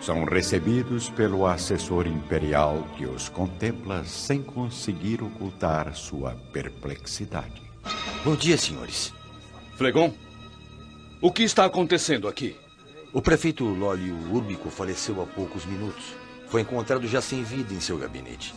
são 0.00 0.24
recebidos 0.24 1.10
pelo 1.10 1.46
assessor 1.46 2.06
imperial 2.06 2.86
que 2.96 3.04
os 3.04 3.28
contempla 3.28 4.02
sem 4.04 4.42
conseguir 4.42 5.22
ocultar 5.22 5.94
sua 5.94 6.34
perplexidade. 6.52 7.62
Bom 8.24 8.34
dia, 8.34 8.56
senhores. 8.56 9.12
Flegon, 9.76 10.12
o 11.20 11.30
que 11.30 11.42
está 11.42 11.66
acontecendo 11.66 12.26
aqui? 12.26 12.56
O 13.12 13.20
prefeito 13.20 13.64
Lólio 13.64 14.14
Úrbico 14.32 14.70
faleceu 14.70 15.20
há 15.20 15.26
poucos 15.26 15.66
minutos. 15.66 16.14
Foi 16.48 16.60
encontrado 16.60 17.08
já 17.08 17.20
sem 17.20 17.42
vida 17.42 17.74
em 17.74 17.80
seu 17.80 17.98
gabinete. 17.98 18.54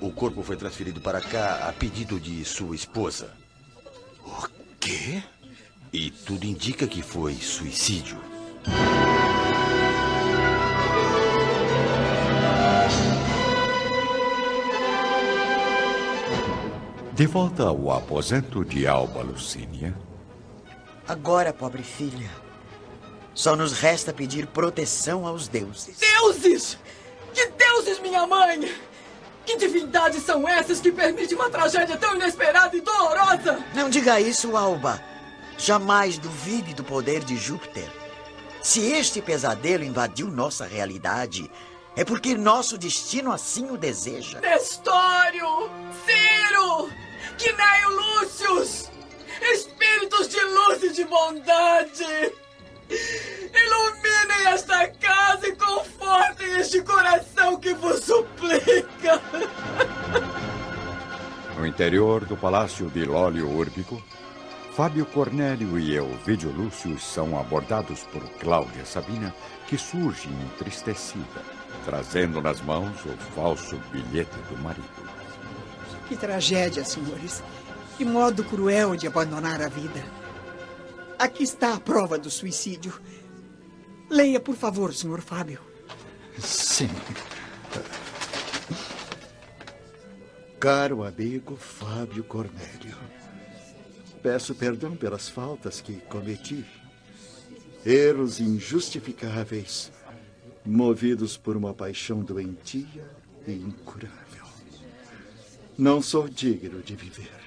O 0.00 0.12
corpo 0.12 0.40
foi 0.42 0.56
transferido 0.56 1.00
para 1.00 1.20
cá 1.20 1.68
a 1.68 1.72
pedido 1.72 2.20
de 2.20 2.44
sua 2.44 2.76
esposa. 2.76 3.30
O 4.24 4.46
quê? 4.78 5.20
E 5.92 6.12
tudo 6.12 6.46
indica 6.46 6.86
que 6.86 7.02
foi 7.02 7.34
suicídio. 7.34 8.18
De 17.12 17.26
volta 17.26 17.64
ao 17.64 17.90
aposento 17.90 18.64
de 18.64 18.86
Alba 18.86 19.22
Lucínia. 19.22 19.92
Agora, 21.06 21.52
pobre 21.52 21.82
filha, 21.82 22.30
só 23.34 23.56
nos 23.56 23.72
resta 23.72 24.12
pedir 24.12 24.46
proteção 24.46 25.26
aos 25.26 25.48
deuses. 25.48 25.98
Deuses! 25.98 26.78
Que 27.32 27.46
deuses, 27.46 27.98
minha 28.00 28.26
mãe! 28.26 28.72
Que 29.44 29.56
divindades 29.56 30.22
são 30.22 30.48
essas 30.48 30.80
que 30.80 30.92
permitem 30.92 31.36
uma 31.36 31.50
tragédia 31.50 31.96
tão 31.96 32.14
inesperada 32.14 32.76
e 32.76 32.80
dolorosa? 32.80 33.58
Não 33.74 33.90
diga 33.90 34.20
isso, 34.20 34.56
Alba. 34.56 35.02
Jamais 35.58 36.18
duvide 36.18 36.74
do 36.74 36.84
poder 36.84 37.24
de 37.24 37.36
Júpiter. 37.36 37.90
Se 38.62 38.80
este 38.92 39.20
pesadelo 39.20 39.82
invadiu 39.82 40.28
nossa 40.28 40.64
realidade, 40.64 41.50
é 41.96 42.04
porque 42.04 42.36
nosso 42.36 42.78
destino 42.78 43.32
assim 43.32 43.70
o 43.70 43.76
deseja. 43.76 44.40
Nestório! 44.40 45.68
Ciro! 46.06 46.90
Quinéio 47.36 47.88
Lúcius! 47.90 48.90
Espíritos 49.40 50.28
de 50.28 50.40
luz 50.40 50.82
e 50.84 50.90
de 50.90 51.04
bondade! 51.04 52.32
Iluminem 53.54 54.52
esta 54.52 54.88
casa 54.88 55.48
e 55.48 55.56
confortem 55.56 56.56
este 56.58 56.82
coração 56.82 57.58
que 57.58 57.74
vos 57.74 58.00
suplica! 58.04 59.20
No 61.56 61.66
interior 61.66 62.24
do 62.24 62.36
palácio 62.36 62.90
de 62.90 63.04
Lólio 63.04 63.48
Úrbico, 63.48 64.02
Fábio 64.74 65.04
Cornélio 65.06 65.78
e 65.78 65.94
Elvídio 65.94 66.50
Lúcio 66.50 66.98
são 66.98 67.38
abordados 67.38 68.00
por 68.04 68.22
Cláudia 68.40 68.84
Sabina, 68.84 69.34
que 69.68 69.76
surge 69.76 70.28
entristecida, 70.28 71.42
trazendo 71.84 72.40
nas 72.40 72.60
mãos 72.62 73.04
o 73.04 73.16
falso 73.34 73.76
bilhete 73.92 74.36
do 74.48 74.58
marido. 74.62 74.88
Que 76.08 76.16
tragédia, 76.16 76.84
senhores. 76.84 77.42
Que 77.96 78.04
modo 78.04 78.42
cruel 78.44 78.96
de 78.96 79.06
abandonar 79.06 79.60
a 79.62 79.68
vida. 79.68 80.02
Aqui 81.22 81.44
está 81.44 81.74
a 81.74 81.78
prova 81.78 82.18
do 82.18 82.28
suicídio. 82.28 83.00
Leia, 84.10 84.40
por 84.40 84.56
favor, 84.56 84.92
senhor 84.92 85.20
Fábio. 85.20 85.60
Sim. 86.36 86.88
Caro 90.58 91.04
amigo 91.04 91.54
Fábio 91.54 92.24
Cornélio, 92.24 92.96
peço 94.20 94.52
perdão 94.52 94.96
pelas 94.96 95.28
faltas 95.28 95.80
que 95.80 95.94
cometi. 96.08 96.64
Erros 97.86 98.40
injustificáveis, 98.40 99.92
movidos 100.66 101.36
por 101.36 101.56
uma 101.56 101.72
paixão 101.72 102.18
doentia 102.18 103.08
e 103.46 103.52
incurável. 103.52 104.44
Não 105.78 106.02
sou 106.02 106.28
digno 106.28 106.82
de 106.82 106.96
viver. 106.96 107.41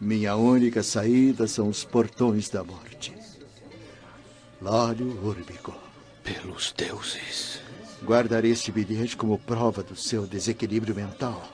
Minha 0.00 0.36
única 0.36 0.80
saída 0.84 1.48
são 1.48 1.68
os 1.68 1.82
portões 1.82 2.48
da 2.48 2.62
morte. 2.62 3.12
Lólio 4.62 5.18
Úrbico. 5.24 5.74
Pelos 6.22 6.72
deuses. 6.76 7.60
Guardarei 8.04 8.52
este 8.52 8.70
bilhete 8.70 9.16
como 9.16 9.38
prova 9.38 9.82
do 9.82 9.96
seu 9.96 10.24
desequilíbrio 10.24 10.94
mental 10.94 11.48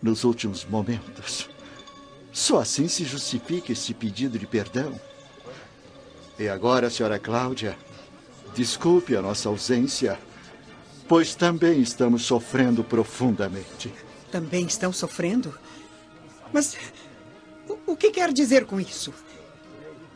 nos 0.00 0.22
últimos 0.22 0.64
momentos. 0.64 1.50
Só 2.32 2.60
assim 2.60 2.86
se 2.86 3.04
justifica 3.04 3.72
este 3.72 3.92
pedido 3.94 4.38
de 4.38 4.46
perdão. 4.46 4.98
E 6.38 6.48
agora, 6.48 6.88
senhora 6.88 7.18
Cláudia, 7.18 7.76
desculpe 8.54 9.16
a 9.16 9.22
nossa 9.22 9.48
ausência, 9.48 10.18
pois 11.08 11.34
também 11.34 11.80
estamos 11.80 12.22
sofrendo 12.22 12.84
profundamente. 12.84 13.92
Também 14.30 14.66
estão 14.66 14.92
sofrendo? 14.92 15.58
Mas 16.52 16.76
o, 17.86 17.96
que 17.96 18.10
quer 18.10 18.32
dizer 18.32 18.64
com 18.64 18.80
isso? 18.80 19.12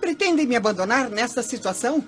Pretendem 0.01 0.47
me 0.47 0.57
abandonar 0.57 1.11
nesta 1.11 1.43
situação? 1.43 2.05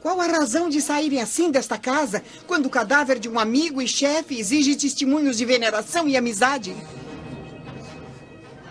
Qual 0.00 0.20
a 0.20 0.26
razão 0.26 0.68
de 0.68 0.80
saírem 0.80 1.20
assim 1.20 1.50
desta 1.50 1.76
casa 1.76 2.22
quando 2.46 2.66
o 2.66 2.70
cadáver 2.70 3.18
de 3.18 3.28
um 3.28 3.38
amigo 3.38 3.82
e 3.82 3.88
chefe 3.88 4.38
exige 4.38 4.76
testemunhos 4.76 5.36
de 5.36 5.44
veneração 5.44 6.08
e 6.08 6.16
amizade? 6.16 6.74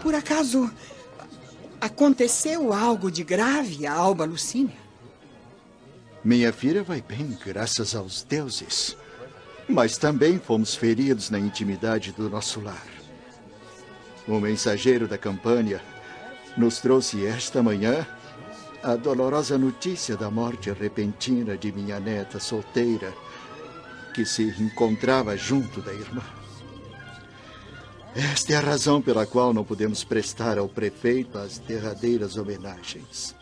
Por 0.01 0.15
acaso 0.15 0.71
aconteceu 1.81 2.73
algo 2.73 3.11
de 3.11 3.23
grave 3.23 3.85
a 3.85 3.93
Alba 3.93 4.25
Lucínia? 4.25 4.87
Minha 6.23 6.51
filha 6.51 6.83
vai 6.83 7.01
bem, 7.01 7.37
graças 7.45 7.95
aos 7.95 8.23
deuses. 8.23 8.97
Mas 9.67 9.97
também 9.97 10.39
fomos 10.39 10.75
feridos 10.75 11.29
na 11.29 11.39
intimidade 11.39 12.11
do 12.13 12.29
nosso 12.29 12.61
lar. 12.61 12.96
O 14.27 14.39
mensageiro 14.39 15.07
da 15.07 15.17
campanha 15.17 15.81
nos 16.57 16.79
trouxe 16.79 17.25
esta 17.25 17.63
manhã 17.63 18.05
a 18.83 18.95
dolorosa 18.95 19.57
notícia 19.57 20.17
da 20.17 20.29
morte 20.29 20.71
repentina 20.71 21.57
de 21.57 21.71
minha 21.71 21.99
neta 21.99 22.39
solteira, 22.39 23.13
que 24.13 24.25
se 24.25 24.43
encontrava 24.59 25.37
junto 25.37 25.81
da 25.81 25.93
irmã. 25.93 26.23
Esta 28.15 28.53
é 28.53 28.55
a 28.57 28.61
razão 28.61 29.01
pela 29.01 29.25
qual 29.25 29.53
não 29.53 29.63
podemos 29.63 30.03
prestar 30.03 30.57
ao 30.57 30.67
prefeito 30.67 31.37
as 31.37 31.59
derradeiras 31.59 32.35
homenagens. 32.35 33.35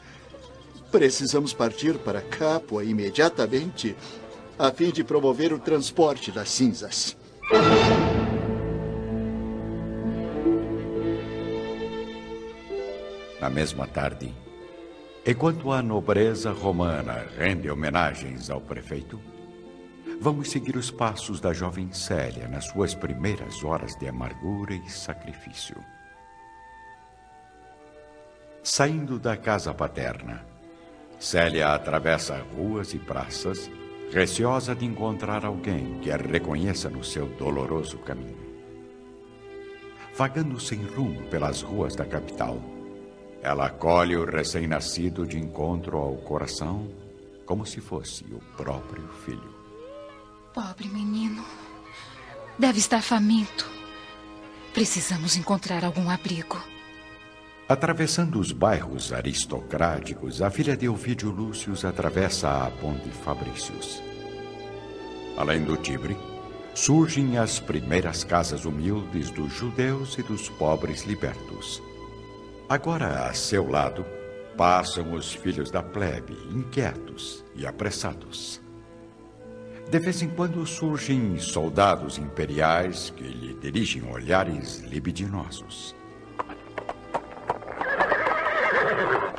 Precisamos 0.91 1.53
partir 1.53 1.97
para 1.97 2.21
Capua 2.21 2.83
imediatamente, 2.83 3.95
a 4.59 4.71
fim 4.71 4.91
de 4.91 5.03
promover 5.03 5.51
o 5.51 5.59
transporte 5.59 6.31
das 6.31 6.49
cinzas. 6.49 7.15
Na 13.45 13.49
mesma 13.51 13.85
tarde, 13.85 14.33
enquanto 15.23 15.71
a 15.71 15.79
nobreza 15.79 16.51
romana 16.51 17.27
rende 17.37 17.69
homenagens 17.69 18.49
ao 18.49 18.59
prefeito, 18.59 19.21
vamos 20.19 20.49
seguir 20.49 20.75
os 20.75 20.89
passos 20.89 21.39
da 21.39 21.53
jovem 21.53 21.91
Célia 21.93 22.47
nas 22.47 22.65
suas 22.65 22.95
primeiras 22.95 23.63
horas 23.63 23.95
de 23.97 24.07
amargura 24.07 24.73
e 24.73 24.89
sacrifício. 24.89 25.75
Saindo 28.63 29.19
da 29.19 29.37
casa 29.37 29.71
paterna, 29.75 30.43
Célia 31.19 31.71
atravessa 31.75 32.43
ruas 32.57 32.95
e 32.95 32.97
praças, 32.97 33.69
receosa 34.11 34.73
de 34.73 34.85
encontrar 34.85 35.45
alguém 35.45 35.99
que 35.99 36.09
a 36.09 36.17
reconheça 36.17 36.89
no 36.89 37.03
seu 37.03 37.27
doloroso 37.27 37.99
caminho. 37.99 38.43
Vagando 40.15 40.59
sem 40.59 40.83
rumo 40.83 41.21
pelas 41.27 41.61
ruas 41.61 41.95
da 41.95 42.05
capital, 42.05 42.59
ela 43.45 43.67
acolhe 43.67 44.17
o 44.17 44.25
recém-nascido 44.25 45.23
de 45.23 45.37
encontro 45.37 45.97
ao 45.97 46.15
coração, 46.15 46.89
como 47.45 47.63
se 47.63 47.79
fosse 47.79 48.23
o 48.23 48.39
próprio 48.57 49.07
filho. 49.23 49.53
Pobre 50.51 50.87
menino. 50.87 51.45
Deve 52.57 52.79
estar 52.79 53.03
faminto. 53.03 53.69
Precisamos 54.73 55.37
encontrar 55.37 55.85
algum 55.85 56.09
abrigo. 56.09 56.59
Atravessando 57.69 58.39
os 58.39 58.51
bairros 58.51 59.13
aristocráticos, 59.13 60.41
a 60.41 60.49
filha 60.49 60.75
de 60.75 60.89
Ovídio 60.89 61.29
Lúcius 61.29 61.85
atravessa 61.85 62.65
a 62.65 62.71
Ponte 62.71 63.09
Fabrícios. 63.09 64.01
Além 65.37 65.63
do 65.63 65.77
Tibre, 65.77 66.17
surgem 66.73 67.37
as 67.37 67.59
primeiras 67.59 68.23
casas 68.23 68.65
humildes 68.65 69.29
dos 69.29 69.53
judeus 69.53 70.17
e 70.17 70.23
dos 70.23 70.49
pobres 70.49 71.03
libertos. 71.03 71.79
Agora, 72.67 73.27
a 73.27 73.33
seu 73.33 73.69
lado, 73.69 74.03
passam 74.57 75.13
os 75.13 75.31
filhos 75.31 75.69
da 75.69 75.83
plebe, 75.83 76.35
inquietos 76.51 77.45
e 77.53 77.63
apressados. 77.63 78.59
De 79.87 79.99
vez 79.99 80.23
em 80.23 80.29
quando 80.29 80.65
surgem 80.65 81.37
soldados 81.37 82.17
imperiais 82.17 83.11
que 83.15 83.23
lhe 83.23 83.53
dirigem 83.53 84.11
olhares 84.11 84.79
libidinosos. 84.79 85.95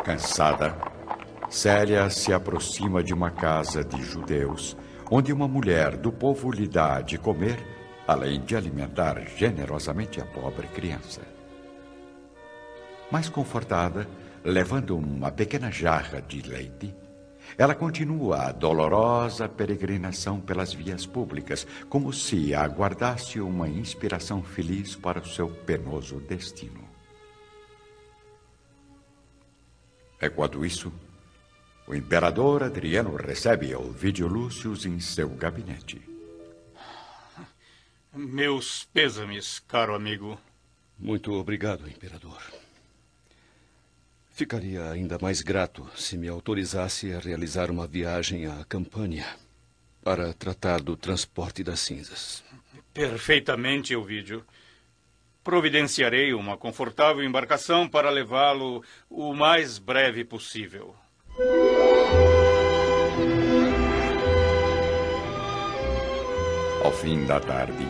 Cansada, 0.05 0.77
Célia 1.51 2.09
se 2.11 2.33
aproxima 2.33 3.03
de 3.03 3.12
uma 3.12 3.33
casa 3.33 3.83
de 3.83 4.05
judeus, 4.05 4.77
onde 5.11 5.33
uma 5.33 5.49
mulher 5.49 5.97
do 5.97 6.12
povo 6.12 6.53
lhe 6.53 6.69
dá 6.69 7.01
de 7.01 7.19
comer, 7.19 7.59
além 8.07 8.41
de 8.41 8.55
alimentar 8.55 9.21
generosamente 9.37 10.21
a 10.21 10.25
pobre 10.25 10.69
criança. 10.69 11.36
Mais 13.11 13.29
confortada, 13.29 14.09
levando 14.45 14.97
uma 14.97 15.31
pequena 15.31 15.71
jarra 15.71 16.21
de 16.21 16.42
leite, 16.42 16.95
ela 17.57 17.75
continua 17.75 18.49
a 18.49 18.53
dolorosa 18.53 19.49
peregrinação 19.49 20.40
pelas 20.40 20.75
vias 20.75 21.07
públicas, 21.07 21.66
como 21.88 22.12
se 22.12 22.55
aguardasse 22.55 23.40
uma 23.40 23.69
inspiração 23.69 24.42
feliz 24.42 24.97
para 24.97 25.21
o 25.21 25.27
seu 25.27 25.49
penoso 25.49 26.21
destino. 26.21 26.87
É 30.21 30.29
quando 30.29 30.64
isso, 30.64 30.92
o 31.87 31.95
imperador 31.95 32.62
Adriano 32.62 33.14
recebe 33.14 33.75
Ovidio 33.75 34.27
Lúcius 34.27 34.85
em 34.85 34.99
seu 34.99 35.29
gabinete. 35.29 36.01
Meus 38.12 38.85
pêsames, 38.85 39.59
caro 39.61 39.95
amigo. 39.95 40.38
Muito 40.99 41.33
obrigado, 41.33 41.87
imperador. 41.88 42.40
Ficaria 44.37 44.90
ainda 44.90 45.16
mais 45.18 45.40
grato 45.40 45.88
se 45.96 46.14
me 46.18 46.29
autorizasse 46.29 47.11
a 47.11 47.18
realizar 47.18 47.70
uma 47.70 47.87
viagem 47.87 48.44
à 48.44 48.66
Campânia 48.68 49.25
para 50.05 50.31
tratar 50.35 50.83
do 50.83 50.94
transporte 50.94 51.64
das 51.64 51.81
cinzas. 51.81 52.44
Perfeitamente, 52.92 53.94
Elvídio. 53.94 54.44
Providenciarei 55.42 56.35
uma 56.35 56.55
confortável 56.55 57.25
embarcação 57.25 57.88
para 57.88 58.11
levá-lo 58.11 58.85
o 59.09 59.33
mais 59.33 59.79
breve 59.79 60.22
possível. 60.22 60.94
Ao 66.85 66.92
fim 66.92 67.25
da 67.25 67.40
tarde, 67.40 67.87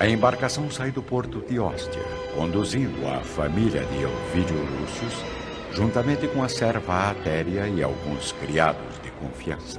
a 0.00 0.08
embarcação 0.08 0.70
sai 0.70 0.90
do 0.90 1.02
porto 1.02 1.42
de 1.46 1.60
Ostia, 1.60 2.02
conduzindo 2.34 3.06
a 3.06 3.20
família 3.20 3.84
de 3.84 3.96
Elvídio 3.96 4.56
Lúcius 4.56 5.37
juntamente 5.78 6.26
com 6.26 6.42
a 6.42 6.48
serva 6.48 7.08
Atéria 7.08 7.68
e 7.68 7.80
alguns 7.84 8.32
criados 8.32 9.00
de 9.00 9.12
confiança. 9.12 9.78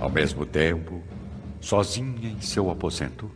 Ao 0.00 0.08
mesmo 0.08 0.46
tempo, 0.46 1.02
sozinha 1.60 2.30
em 2.30 2.40
seu 2.40 2.70
aposento, 2.70 3.30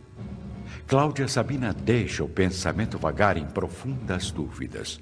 Cláudia 0.87 1.27
Sabina 1.27 1.71
deixa 1.71 2.23
o 2.23 2.27
pensamento 2.27 2.97
vagar 2.97 3.37
em 3.37 3.45
profundas 3.45 4.31
dúvidas, 4.31 4.99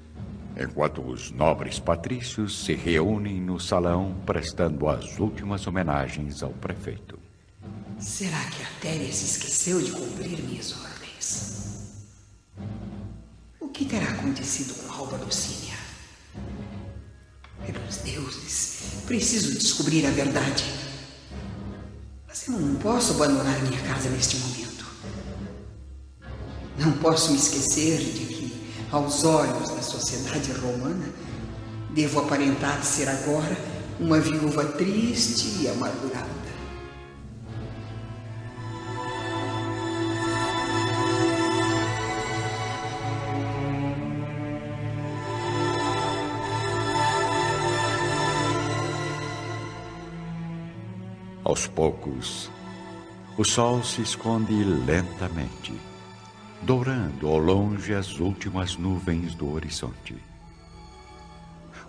enquanto 0.60 1.00
os 1.00 1.30
nobres 1.30 1.78
patrícios 1.78 2.66
se 2.66 2.74
reúnem 2.74 3.40
no 3.40 3.58
salão 3.58 4.14
prestando 4.26 4.90
as 4.90 5.18
últimas 5.18 5.66
homenagens 5.66 6.42
ao 6.42 6.50
prefeito. 6.50 7.18
Será 7.98 8.44
que 8.50 8.62
a 8.62 8.68
Téria 8.82 9.10
se 9.10 9.24
esqueceu 9.24 9.80
de 9.80 9.90
cumprir 9.90 10.38
minhas 10.42 10.72
O 13.60 13.68
que 13.68 13.84
terá 13.84 14.10
acontecido 14.10 14.74
com 14.74 14.92
Alba 14.92 15.16
Lucínia? 15.16 15.74
Pelos 17.64 17.96
deuses, 17.98 19.02
preciso 19.06 19.58
descobrir 19.58 20.06
a 20.06 20.10
verdade. 20.10 20.64
Mas 22.28 22.46
eu 22.48 22.54
não 22.58 22.76
posso 22.76 23.14
abandonar 23.14 23.58
minha 23.62 23.80
casa 23.82 24.08
neste 24.10 24.36
momento. 24.36 24.86
Não 26.78 26.92
posso 26.98 27.32
me 27.32 27.38
esquecer 27.38 27.98
de 27.98 28.26
que, 28.26 28.70
aos 28.92 29.24
olhos 29.24 29.70
da 29.70 29.82
sociedade 29.82 30.52
romana, 30.52 31.08
devo 31.90 32.20
aparentar 32.20 32.84
ser 32.84 33.08
agora 33.08 33.56
uma 33.98 34.20
viúva 34.20 34.64
triste 34.64 35.62
e 35.62 35.68
amargurada. 35.68 36.35
Aos 51.56 51.66
poucos, 51.68 52.50
o 53.38 53.42
sol 53.42 53.82
se 53.82 54.02
esconde 54.02 54.62
lentamente, 54.62 55.72
dourando 56.60 57.28
ao 57.28 57.38
longe 57.38 57.94
as 57.94 58.20
últimas 58.20 58.76
nuvens 58.76 59.34
do 59.34 59.50
horizonte. 59.50 60.14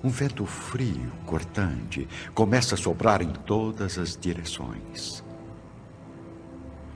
Um 0.02 0.08
vento 0.08 0.46
frio, 0.46 1.12
cortante, 1.26 2.08
começa 2.34 2.76
a 2.76 2.78
soprar 2.78 3.22
em 3.22 3.34
todas 3.34 3.98
as 3.98 4.16
direções. 4.16 5.22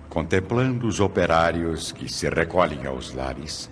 Contemplando 0.08 0.88
os 0.88 1.02
operários 1.02 1.92
que 1.92 2.08
se 2.08 2.30
recolhem 2.30 2.86
aos 2.86 3.14
lares, 3.14 3.70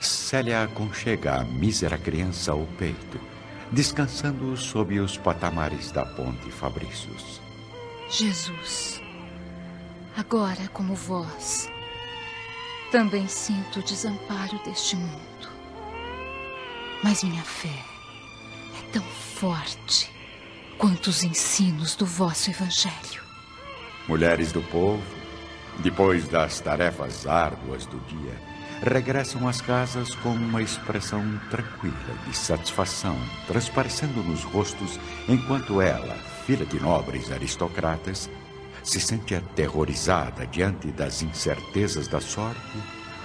Célia 0.00 0.62
aconchega 0.62 1.34
a 1.34 1.44
mísera 1.44 1.98
criança 1.98 2.52
ao 2.52 2.64
peito, 2.78 3.20
descansando 3.70 4.56
sob 4.56 4.98
os 5.00 5.18
patamares 5.18 5.92
da 5.92 6.06
ponte 6.06 6.50
Fabrícios. 6.50 7.44
Jesus, 8.08 9.02
agora 10.16 10.68
como 10.72 10.94
vós, 10.94 11.68
também 12.92 13.26
sinto 13.26 13.80
o 13.80 13.82
desamparo 13.82 14.58
deste 14.64 14.94
mundo. 14.94 15.48
Mas 17.02 17.24
minha 17.24 17.42
fé 17.42 17.84
é 18.78 18.92
tão 18.92 19.02
forte 19.02 20.08
quanto 20.78 21.08
os 21.08 21.24
ensinos 21.24 21.96
do 21.96 22.06
vosso 22.06 22.48
Evangelho. 22.48 23.22
Mulheres 24.06 24.52
do 24.52 24.62
povo, 24.62 25.02
depois 25.78 26.28
das 26.28 26.60
tarefas 26.60 27.26
árduas 27.26 27.86
do 27.86 27.98
dia, 28.06 28.40
regressam 28.82 29.48
às 29.48 29.60
casas 29.60 30.14
com 30.16 30.30
uma 30.30 30.62
expressão 30.62 31.22
tranquila 31.50 31.94
de 32.26 32.36
satisfação 32.36 33.16
transparecendo 33.46 34.22
nos 34.22 34.42
rostos, 34.42 34.98
enquanto 35.28 35.80
ela, 35.80 36.14
filha 36.44 36.66
de 36.66 36.80
nobres 36.80 37.30
aristocratas, 37.32 38.30
se 38.82 39.00
sente 39.00 39.34
aterrorizada 39.34 40.46
diante 40.46 40.88
das 40.92 41.22
incertezas 41.22 42.06
da 42.06 42.20
sorte 42.20 42.78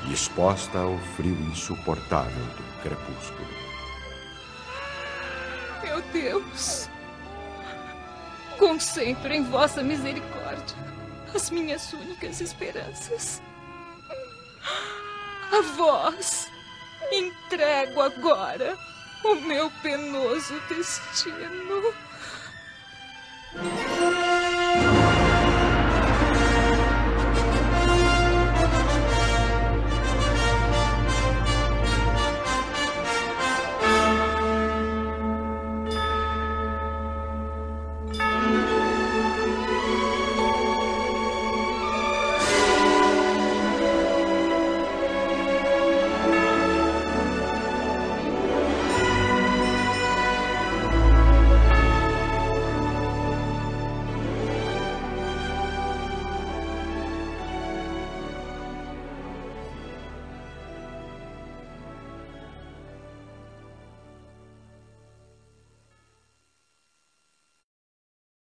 e 0.08 0.14
exposta 0.14 0.80
ao 0.80 0.98
frio 1.16 1.38
insuportável 1.52 2.46
do 2.46 2.82
crepúsculo. 2.82 3.48
Meu 5.84 6.02
Deus, 6.14 6.90
concentre 8.58 9.36
em 9.36 9.44
vossa 9.44 9.84
misericórdia 9.84 10.78
as 11.34 11.50
minhas 11.50 11.94
únicas 11.94 12.42
esperanças. 12.42 13.42
A 15.52 15.62
vós 15.76 16.50
entrego 17.12 18.02
agora 18.02 18.78
o 19.24 19.36
meu 19.36 19.70
penoso 19.82 20.60
destino. 20.70 21.94